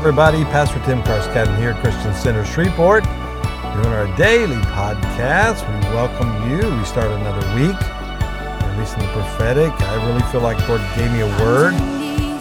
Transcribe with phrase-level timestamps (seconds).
[0.00, 0.44] everybody.
[0.44, 5.60] Pastor Tim Carscadden here, at Christian Center Shreveport, doing our daily podcast.
[5.68, 6.74] We welcome you.
[6.74, 9.70] We start another week, at least in the prophetic.
[9.82, 11.74] I really feel like Lord gave me a word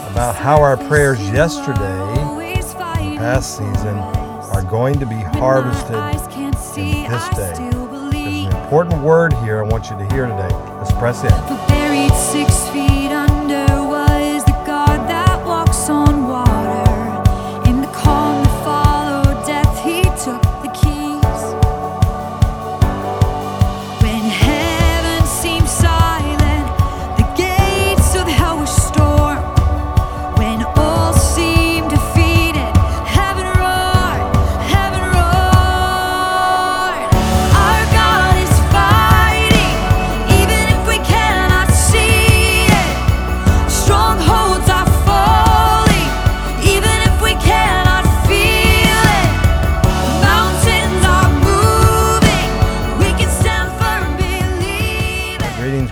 [0.09, 2.15] about how our prayers yesterday,
[3.17, 5.97] past season, are going to be harvested
[6.77, 7.55] in this day.
[7.57, 10.47] There's an important word here I want you to hear today.
[10.77, 12.88] Let's press in.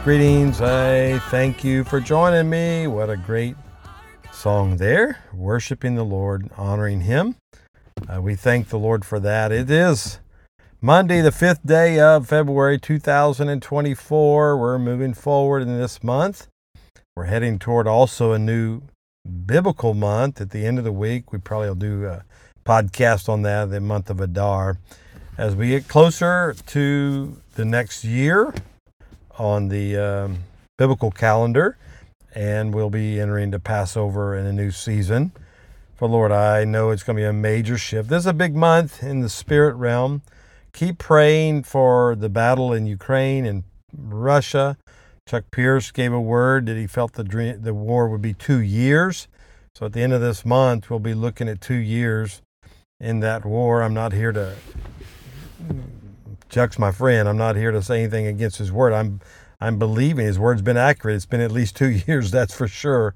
[0.07, 0.61] Greetings.
[0.61, 2.87] I thank you for joining me.
[2.87, 3.57] What a great
[4.31, 5.21] song there.
[5.33, 7.35] Worshiping the Lord, honoring Him.
[8.07, 9.51] Uh, we thank the Lord for that.
[9.51, 10.19] It is
[10.79, 14.57] Monday, the fifth day of February 2024.
[14.57, 16.47] We're moving forward in this month.
[17.13, 18.83] We're heading toward also a new
[19.45, 21.33] biblical month at the end of the week.
[21.33, 22.23] We probably will do a
[22.65, 24.79] podcast on that, the month of Adar.
[25.37, 28.53] As we get closer to the next year,
[29.37, 30.37] on the um,
[30.77, 31.77] biblical calendar,
[32.33, 35.31] and we'll be entering into Passover in a new season.
[35.95, 38.09] For Lord, I know it's going to be a major shift.
[38.09, 40.21] This is a big month in the spirit realm.
[40.73, 43.63] Keep praying for the battle in Ukraine and
[43.95, 44.77] Russia.
[45.27, 48.59] Chuck Pierce gave a word that he felt the dream, the war would be two
[48.59, 49.27] years.
[49.73, 52.41] So at the end of this month, we'll be looking at two years
[52.99, 53.81] in that war.
[53.81, 54.55] I'm not here to
[56.49, 57.27] Chuck's my friend.
[57.27, 58.93] I'm not here to say anything against his word.
[58.93, 59.19] I'm
[59.59, 61.15] I'm believing his word's been accurate.
[61.15, 63.15] It's been at least two years, that's for sure.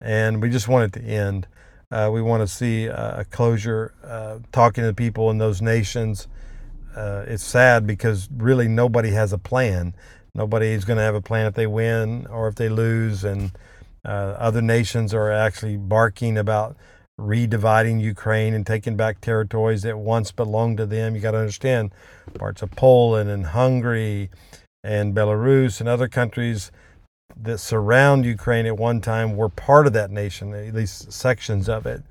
[0.00, 1.46] And we just want it to end.
[1.90, 6.28] Uh, we want to see uh, a closure, uh, talking to people in those nations.
[6.94, 9.94] Uh, it's sad because really nobody has a plan.
[10.34, 13.24] Nobody's going to have a plan if they win or if they lose.
[13.24, 13.50] And
[14.04, 16.76] uh, other nations are actually barking about
[17.20, 21.14] redividing Ukraine and taking back territories that once belonged to them.
[21.14, 21.92] You got to understand
[22.34, 24.30] parts of Poland and Hungary
[24.82, 26.72] and Belarus and other countries
[27.36, 31.86] that surround Ukraine at one time were part of that nation, at least sections of
[31.86, 32.02] it.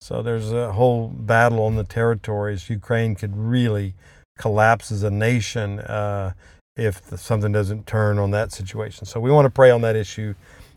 [0.00, 2.70] So there's a whole battle on the territories.
[2.70, 3.94] Ukraine could really
[4.38, 6.32] collapse as a nation uh,
[6.76, 9.04] if something doesn't turn on that situation.
[9.06, 10.34] So we want to pray on that issue.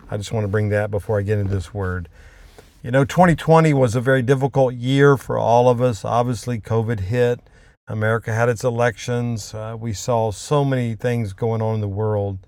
[0.09, 2.09] I just want to bring that before I get into this word.
[2.84, 6.03] You know, 2020 was a very difficult year for all of us.
[6.03, 7.40] Obviously, COVID hit.
[7.88, 9.53] America had its elections.
[9.53, 12.40] Uh, we saw so many things going on in the world.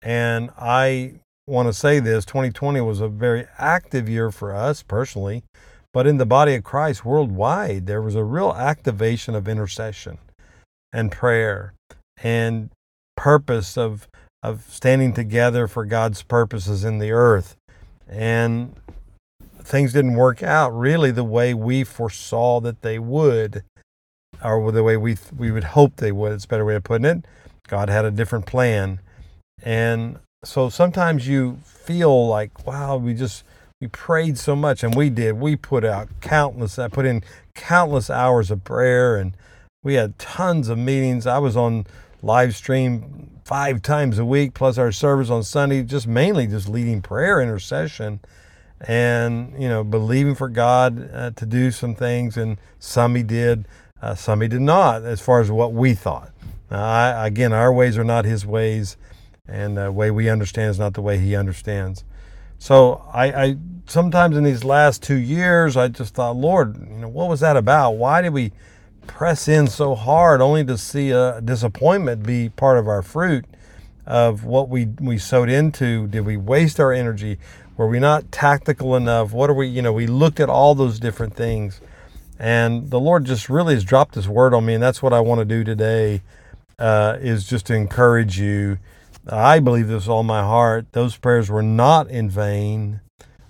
[0.00, 5.44] And I want to say this 2020 was a very active year for us personally,
[5.92, 10.16] but in the body of Christ worldwide, there was a real activation of intercession
[10.94, 11.74] and prayer
[12.22, 12.70] and
[13.18, 14.08] purpose of,
[14.42, 17.54] of standing together for God's purposes in the earth.
[18.08, 18.74] And
[19.68, 23.62] things didn't work out really the way we foresaw that they would,
[24.42, 26.32] or the way we we would hope they would.
[26.32, 27.24] It's a better way of putting it.
[27.68, 29.00] God had a different plan,
[29.62, 33.44] and so sometimes you feel like, wow, we just
[33.80, 35.34] we prayed so much, and we did.
[35.38, 36.78] We put out countless.
[36.78, 37.22] I put in
[37.54, 39.36] countless hours of prayer, and
[39.82, 41.26] we had tons of meetings.
[41.26, 41.86] I was on
[42.22, 47.02] live stream five times a week, plus our service on Sunday, just mainly just leading
[47.02, 48.20] prayer intercession
[48.80, 53.66] and you know believing for God uh, to do some things, and some He did,
[54.00, 56.32] uh, some He did not, as far as what we thought.
[56.70, 58.96] Now, I, again, our ways are not His ways,
[59.46, 62.04] and the way we understand is not the way He understands.
[62.58, 63.56] So I, I
[63.86, 67.56] sometimes in these last two years, I just thought, Lord, you know, what was that
[67.56, 67.92] about?
[67.92, 68.52] Why did we
[69.06, 73.44] press in so hard only to see a disappointment be part of our fruit?
[74.08, 77.38] of what we we sowed into did we waste our energy
[77.78, 79.32] were we not tactical enough?
[79.32, 81.80] What are we you know we looked at all those different things
[82.38, 85.20] and the lord just really has dropped his word on me and that's what i
[85.20, 86.22] want to do today
[86.78, 88.78] uh, is just to encourage you.
[89.28, 93.00] I believe this with all my heart those prayers were not in vain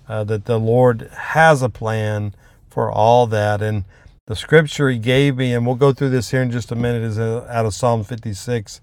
[0.07, 2.35] uh, that the lord has a plan
[2.69, 3.85] for all that and
[4.27, 7.03] the scripture he gave me and we'll go through this here in just a minute
[7.03, 8.81] is uh, out of psalm 56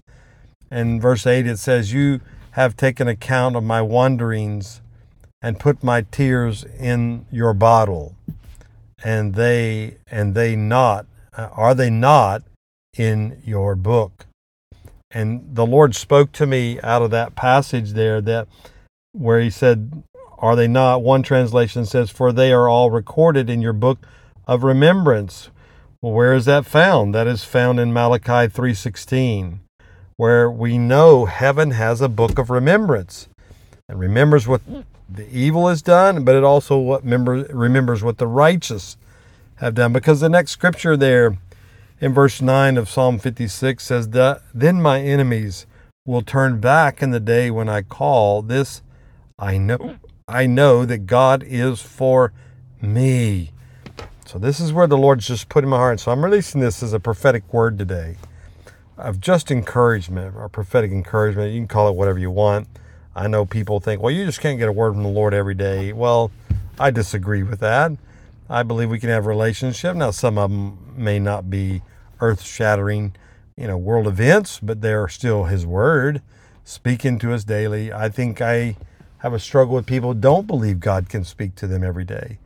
[0.71, 2.21] And verse 8 it says, You
[2.51, 4.81] have taken account of my wanderings
[5.41, 8.15] and put my tears in your bottle.
[9.03, 11.05] and they and they not
[11.37, 12.41] uh, are they not
[12.97, 14.25] in your book?
[15.11, 18.47] And the Lord spoke to me out of that passage there that
[19.13, 20.03] where he said,
[20.39, 21.01] Are they not?
[21.03, 23.99] One translation says, For they are all recorded in your book
[24.47, 25.49] of remembrance.
[26.01, 27.13] Well, where is that found?
[27.15, 29.59] That is found in Malachi 3:16,
[30.17, 33.27] where we know heaven has a book of remembrance.
[33.89, 34.61] and remembers what
[35.09, 38.97] the evil has done, but it also what member, remembers what the righteous
[39.55, 39.93] have done.
[39.93, 41.37] Because the next scripture there
[41.99, 45.65] in verse 9 of Psalm 56 says, Then my enemies
[46.05, 48.41] will turn back in the day when I call.
[48.41, 48.81] This
[49.39, 49.97] I know.
[50.27, 52.33] I know that God is for
[52.81, 53.51] me.
[54.25, 56.01] So this is where the Lord's just put in my heart.
[56.01, 58.17] So I'm releasing this as a prophetic word today
[58.97, 61.53] of just encouragement or prophetic encouragement.
[61.53, 62.67] You can call it whatever you want.
[63.17, 65.55] I know people think, well, you just can't get a word from the Lord every
[65.55, 65.91] day.
[65.91, 66.29] Well,
[66.79, 67.91] I disagree with that.
[68.47, 69.95] I believe we can have a relationship.
[69.95, 71.81] Now, some of them may not be
[72.21, 73.15] earth shattering,
[73.55, 76.21] you know, world events, but they're still His Word
[76.63, 77.91] speaking to us daily.
[77.91, 78.77] I think I
[79.17, 82.37] have a struggle with people who don't believe God can speak to them every day,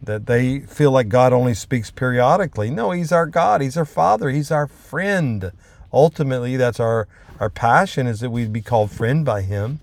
[0.00, 2.70] that they feel like God only speaks periodically.
[2.70, 5.50] No, He's our God, He's our Father, He's our friend.
[5.92, 7.08] Ultimately, that's our,
[7.40, 9.80] our passion is that we'd be called friend by Him.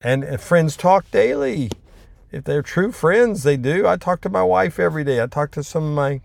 [0.00, 1.70] And friends talk daily
[2.36, 3.86] if they're true friends, they do.
[3.86, 5.22] I talk to my wife every day.
[5.22, 6.20] I talk to some of my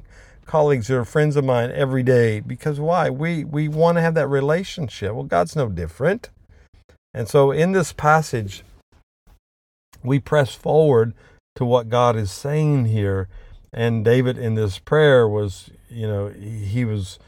[0.46, 3.10] colleagues who are friends of mine every day because why?
[3.10, 5.14] We we want to have that relationship.
[5.14, 6.30] Well, God's no different.
[7.14, 8.64] And so in this passage,
[10.04, 11.14] we press forward
[11.56, 13.28] to what God is saying here.
[13.72, 17.20] And David in this prayer was, you know, he was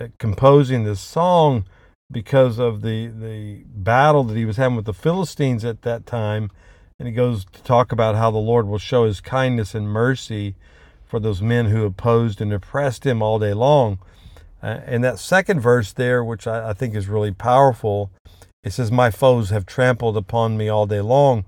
[0.00, 1.66] uh, composing this song
[2.12, 6.50] because of the the battle that he was having with the Philistines at that time
[6.98, 10.54] and he goes to talk about how the Lord will show his kindness and mercy
[11.04, 13.98] for those men who opposed and oppressed him all day long.
[14.62, 18.12] Uh, and that second verse there, which I, I think is really powerful,
[18.62, 21.44] it says, My foes have trampled upon me all day long,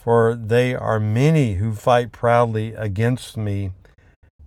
[0.00, 3.70] for they are many who fight proudly against me.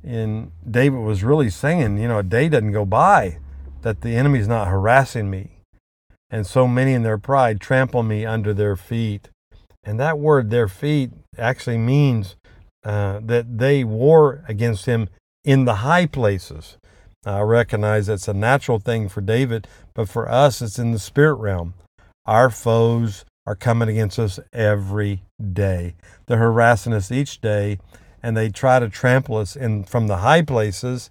[0.04, 3.38] And David was really saying, you know, a day doesn't go by
[3.82, 5.60] that the enemy's not harassing me.
[6.30, 9.30] And so many in their pride trample me under their feet.
[9.84, 12.36] And that word, their feet, actually means
[12.84, 15.10] uh, that they war against him
[15.44, 16.78] in the high places.
[17.26, 21.36] I recognize that's a natural thing for David, but for us, it's in the spirit
[21.36, 21.76] realm.
[22.26, 25.24] Our foes are coming against us every
[25.54, 25.96] day.
[26.26, 27.80] They're harassing us each day,
[28.24, 31.10] and they try to trample us in from the high places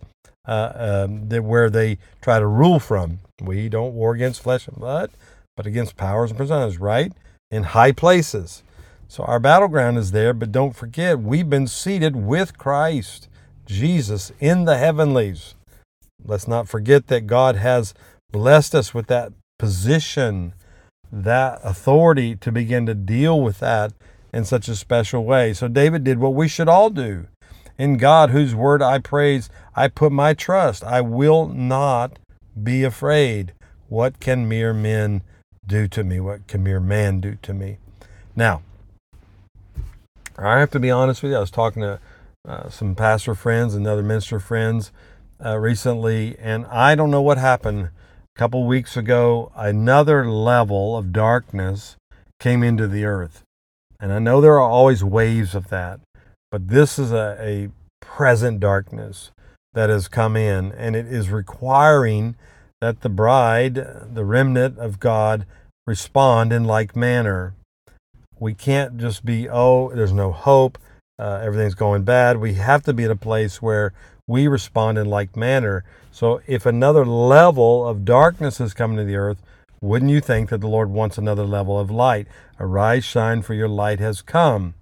[0.50, 3.20] uh, um, where they try to rule from.
[3.40, 5.10] We don't war against flesh and blood,
[5.56, 7.12] but against powers and principalities, right?
[7.50, 8.62] in high places.
[9.08, 13.28] So our battleground is there, but don't forget, we've been seated with Christ,
[13.66, 15.54] Jesus, in the heavenlies.
[16.24, 17.92] Let's not forget that God has
[18.30, 20.54] blessed us with that position,
[21.10, 23.92] that authority to begin to deal with that
[24.32, 25.54] in such a special way.
[25.54, 27.26] So David did what we should all do.
[27.80, 30.84] In God, whose word I praise, I put my trust.
[30.84, 32.18] I will not
[32.62, 33.54] be afraid.
[33.88, 35.22] What can mere men
[35.66, 36.20] do to me?
[36.20, 37.78] What can mere man do to me?
[38.36, 38.60] Now,
[40.36, 41.38] I have to be honest with you.
[41.38, 41.98] I was talking to
[42.46, 44.92] uh, some pastor friends and other minister friends
[45.42, 47.88] uh, recently, and I don't know what happened.
[48.36, 51.96] A couple weeks ago, another level of darkness
[52.38, 53.42] came into the earth.
[53.98, 56.00] And I know there are always waves of that,
[56.50, 57.68] but this is a, a
[58.04, 59.30] present darkness
[59.74, 62.34] that has come in, and it is requiring
[62.80, 65.46] that the bride, the remnant of God,
[65.86, 67.54] respond in like manner.
[68.38, 70.78] We can't just be, oh, there's no hope,
[71.18, 72.38] uh, everything's going bad.
[72.38, 73.92] We have to be at a place where
[74.26, 75.84] we respond in like manner.
[76.10, 79.42] So if another level of darkness is coming to the earth,
[79.82, 82.26] wouldn't you think that the Lord wants another level of light?
[82.58, 84.74] Arise, shine, for your light has come,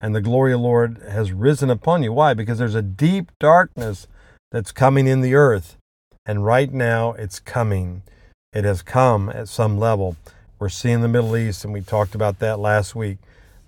[0.00, 2.12] and the glory of the Lord has risen upon you.
[2.12, 2.34] Why?
[2.34, 4.06] Because there's a deep darkness
[4.50, 5.76] that's coming in the earth,
[6.24, 8.02] and right now it's coming.
[8.52, 10.16] It has come at some level.
[10.58, 13.18] We're seeing the Middle East, and we talked about that last week,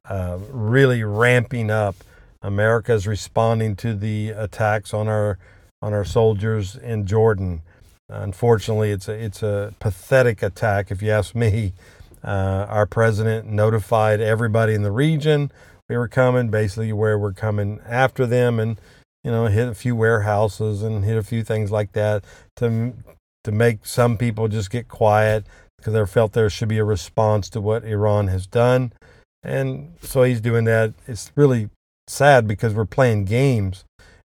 [0.08, 1.96] uh, really ramping up.
[2.42, 5.38] America is responding to the attacks on our
[5.80, 7.62] on our soldiers in Jordan.
[8.08, 11.72] Unfortunately, it's a it's a pathetic attack, if you ask me.
[12.24, 15.50] Uh, our president notified everybody in the region
[15.88, 18.80] we were coming, basically where we're coming after them, and
[19.24, 22.24] you know hit a few warehouses and hit a few things like that
[22.56, 22.94] to
[23.44, 25.46] to make some people just get quiet
[25.76, 28.92] because they felt there should be a response to what Iran has done.
[29.42, 30.94] And so he's doing that.
[31.08, 31.68] It's really
[32.06, 33.84] sad because we're playing games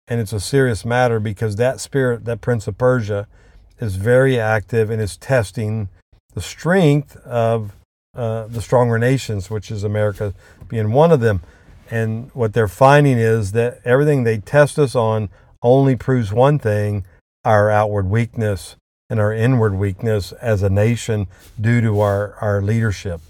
[0.09, 3.29] and it's a serious matter because that spirit, that prince of Persia,
[3.79, 5.89] is very active and is testing
[6.35, 7.73] the strength of
[8.15, 10.35] uh, the stronger nations, which is America
[10.69, 11.41] being one of them.
[11.91, 15.29] And what they're finding is that everything they test us on
[15.63, 17.05] only proves one thing
[17.45, 18.77] our outward weakness
[19.11, 21.27] and our inward weakness as a nation
[21.61, 23.21] due to our, our leadership.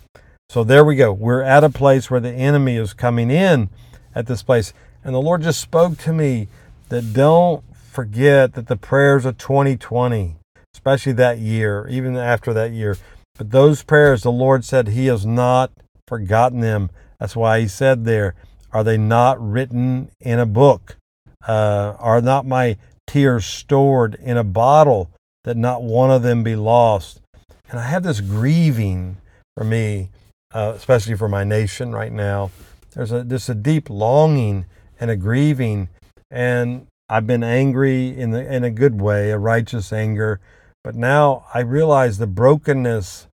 [0.49, 1.13] So there we go.
[1.13, 3.71] We're at a place where the enemy is coming in
[4.15, 4.73] at this place.
[5.03, 6.49] And the Lord just spoke to me
[6.89, 10.37] that don't forget that the prayers of 2020,
[10.75, 12.97] especially that year, even after that year,
[13.43, 15.73] but those prayers, the Lord said He has not
[16.07, 16.91] forgotten them.
[17.19, 18.37] That's why He said there,
[18.71, 20.97] Are they not written in a book?
[21.45, 25.11] Uh, are not my tears stored in a bottle
[25.43, 27.21] that not one of them be lost?
[27.69, 29.17] And I have this grieving
[29.57, 30.11] for me,
[30.55, 32.53] uh, especially for my nation right now.
[32.95, 34.67] There's a just a deep longing
[35.01, 35.89] and a grieving,
[36.31, 40.39] and I've been angry in the in a good way, a righteous anger.
[40.85, 43.27] But now I realize the brokenness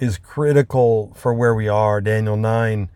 [0.00, 2.00] is critical for where we are.
[2.00, 2.90] Daniel 9,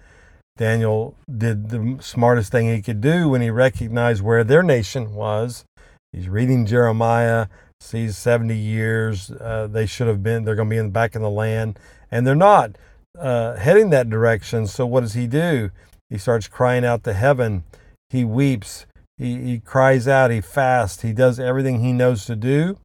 [0.57, 5.65] Daniel did the smartest thing he could do when he recognized where their nation was.
[6.13, 7.49] He's reading Jeremiah,
[7.81, 9.31] sees 70 years.
[9.31, 11.79] Uh, they should have been, they're going to be in, back in the land,
[12.11, 12.77] and they're not
[13.19, 14.67] uh, heading that direction.
[14.67, 15.71] So what does he do?
[16.09, 17.65] He starts crying out to heaven.
[18.09, 18.87] He weeps.
[19.19, 20.31] He, he cries out.
[20.31, 21.03] He fasts.
[21.03, 22.79] He does everything he knows to do.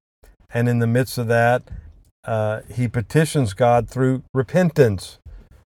[0.51, 1.63] And in the midst of that,
[2.25, 5.19] uh, he petitions God through repentance.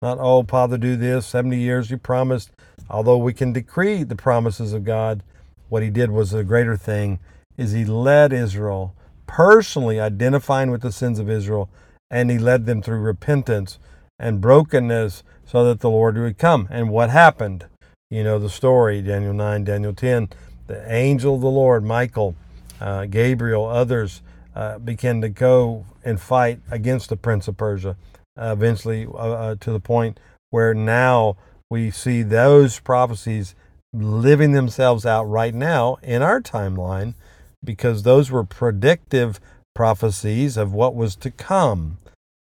[0.03, 1.27] Not, oh, Father, do this.
[1.27, 2.51] 70 years you promised.
[2.89, 5.23] Although we can decree the promises of God,
[5.69, 7.21] what he did was a greater thing,
[7.57, 8.95] is he led Israel,
[9.27, 11.69] personally identifying with the sins of Israel,
[12.11, 13.79] and he led them through repentance
[14.19, 16.67] and brokenness so that the Lord would come.
[16.71, 17.67] And what happened?
[18.11, 20.31] You know the story, Daniel 9, Daniel 10.
[20.67, 22.35] The angel of the Lord, Michael,
[22.81, 24.23] uh, Gabriel, others,
[24.55, 27.97] uh, began to go and fight against the prince of Persia.
[28.41, 30.19] Uh, eventually, uh, uh, to the point
[30.51, 31.37] where now
[31.69, 33.55] we see those prophecies
[33.93, 37.15] living themselves out right now in our timeline,
[37.63, 39.41] because those were predictive
[39.75, 41.99] prophecies of what was to come.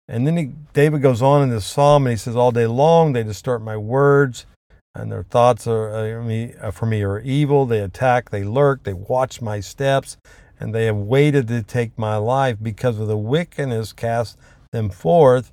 [0.07, 3.13] And then he, David goes on in this psalm and he says, All day long
[3.13, 4.45] they distort my words,
[4.93, 7.65] and their thoughts are, me, for me are evil.
[7.65, 10.17] They attack, they lurk, they watch my steps
[10.59, 14.37] and they have waited to take my life because of the wickedness cast
[14.71, 15.51] them forth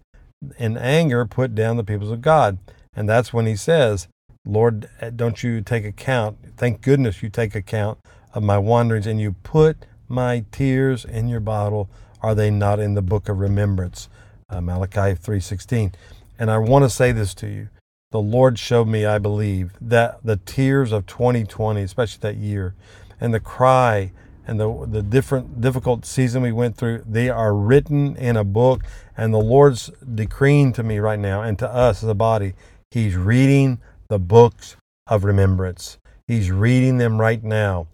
[0.58, 2.58] in anger put down the peoples of God.
[2.94, 4.08] And that's when he says,
[4.44, 7.98] Lord, don't you take account, thank goodness you take account
[8.34, 11.88] of my wanderings and you put my tears in your bottle.
[12.20, 14.08] Are they not in the book of remembrance?
[14.48, 15.94] Uh, Malachi 3.16.
[16.38, 17.68] And I want to say this to you.
[18.10, 22.74] The Lord showed me, I believe, that the tears of 2020, especially that year,
[23.20, 24.12] and the cry
[24.46, 28.82] and the, the different difficult season we went through, they are written in a book.
[29.16, 32.54] And the Lord's decreeing to me right now and to us as a body,
[32.90, 35.98] He's reading the books of remembrance.
[36.26, 37.86] He's reading them right now.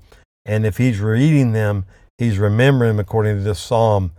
[0.45, 1.85] And if He's reading them,
[2.17, 4.12] He's remembering them according to this psalm.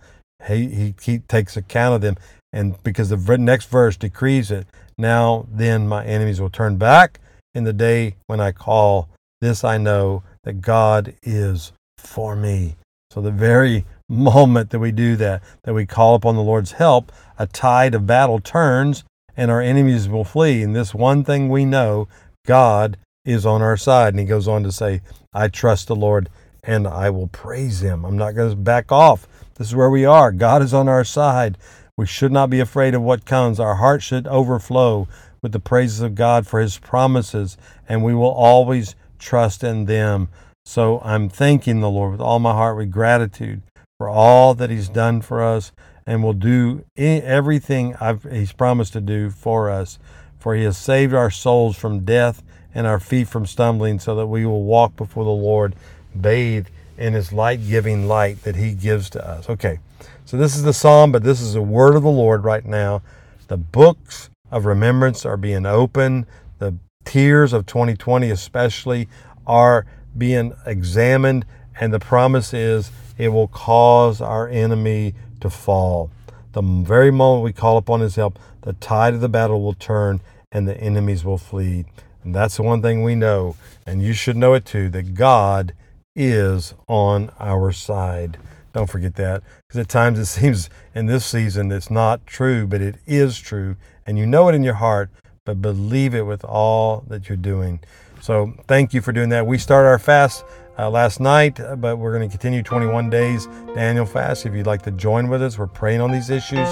[0.46, 2.16] He, he, he takes account of them.
[2.52, 7.20] And because the next verse decrees it, now then my enemies will turn back
[7.54, 9.08] in the day when I call.
[9.40, 11.72] This I know that God is
[12.06, 12.76] for me.
[13.10, 17.12] So the very moment that we do that, that we call upon the Lord's help,
[17.38, 19.04] a tide of battle turns
[19.36, 20.62] and our enemies will flee.
[20.62, 22.08] And this one thing we know
[22.46, 24.14] God is on our side.
[24.14, 25.00] And he goes on to say,
[25.32, 26.28] I trust the Lord
[26.62, 28.04] and I will praise him.
[28.04, 29.26] I'm not going to back off.
[29.54, 30.32] This is where we are.
[30.32, 31.56] God is on our side.
[31.96, 33.60] We should not be afraid of what comes.
[33.60, 35.08] Our heart should overflow
[35.42, 37.56] with the praises of God for his promises,
[37.88, 40.28] and we will always trust in them.
[40.70, 43.62] So I'm thanking the Lord with all my heart with gratitude
[43.98, 45.72] for all that He's done for us
[46.06, 49.98] and will do everything I've, He's promised to do for us.
[50.38, 54.28] For He has saved our souls from death and our feet from stumbling so that
[54.28, 55.74] we will walk before the Lord
[56.18, 59.50] bathed in His light giving light that He gives to us.
[59.50, 59.80] Okay,
[60.24, 63.02] so this is the psalm, but this is the word of the Lord right now.
[63.48, 66.26] The books of remembrance are being opened.
[66.60, 69.08] The tears of 2020, especially,
[69.48, 69.84] are
[70.16, 71.44] being examined,
[71.80, 76.10] and the promise is it will cause our enemy to fall.
[76.52, 80.20] The very moment we call upon his help, the tide of the battle will turn
[80.52, 81.84] and the enemies will flee.
[82.24, 85.72] And that's the one thing we know, and you should know it too, that God
[86.14, 88.38] is on our side.
[88.72, 92.80] Don't forget that, because at times it seems in this season it's not true, but
[92.80, 93.76] it is true,
[94.06, 95.10] and you know it in your heart,
[95.44, 97.80] but believe it with all that you're doing.
[98.20, 99.46] So thank you for doing that.
[99.46, 100.44] We start our fast
[100.78, 104.46] uh, last night, but we're going to continue 21 days Daniel fast.
[104.46, 106.68] If you'd like to join with us, we're praying on these issues.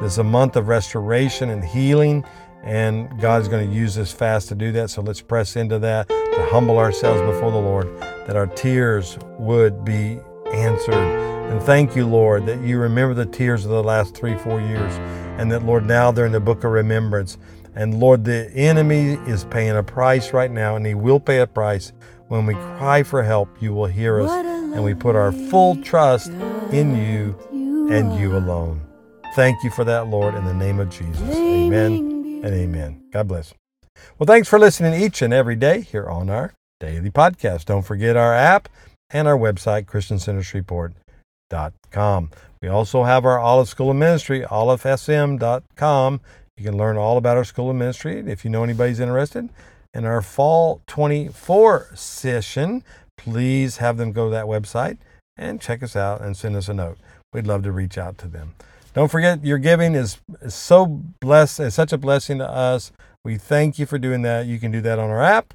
[0.00, 2.24] This is a month of restoration and healing,
[2.64, 4.90] and God's going to use this fast to do that.
[4.90, 7.86] So let's press into that to humble ourselves before the Lord,
[8.26, 10.18] that our tears would be
[10.52, 10.94] answered.
[10.94, 14.92] And thank you, Lord, that you remember the tears of the last three, four years,
[15.38, 17.38] and that, Lord, now they're in the book of remembrance.
[17.76, 21.46] And Lord, the enemy is paying a price right now, and he will pay a
[21.46, 21.92] price.
[22.28, 26.30] When we cry for help, you will hear us, and we put our full trust
[26.72, 27.36] in you
[27.90, 28.80] and you alone.
[29.34, 31.20] Thank you for that, Lord, in the name of Jesus.
[31.28, 33.02] Amen and amen.
[33.12, 33.52] God bless.
[34.18, 37.66] Well, thanks for listening each and every day here on our daily podcast.
[37.66, 38.70] Don't forget our app
[39.10, 42.30] and our website, ChristianCenterShreveport.com.
[42.62, 46.20] We also have our Olive School of Ministry, olivesm.com.
[46.56, 49.50] You can learn all about our School of Ministry if you know anybody's interested.
[49.92, 52.82] In our Fall 24 session,
[53.18, 54.96] please have them go to that website
[55.36, 56.98] and check us out and send us a note.
[57.32, 58.54] We'd love to reach out to them.
[58.94, 60.86] Don't forget, your giving is, is so
[61.20, 62.90] blessed, it's such a blessing to us.
[63.22, 64.46] We thank you for doing that.
[64.46, 65.52] You can do that on our app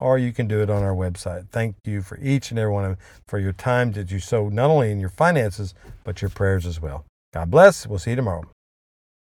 [0.00, 1.48] or you can do it on our website.
[1.50, 4.70] Thank you for each and every one of for your time that you sow not
[4.70, 5.74] only in your finances,
[6.04, 7.04] but your prayers as well.
[7.34, 7.86] God bless.
[7.86, 8.44] We'll see you tomorrow.